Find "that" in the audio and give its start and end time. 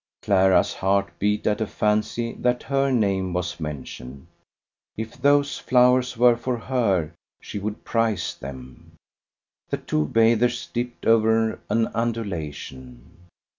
2.39-2.63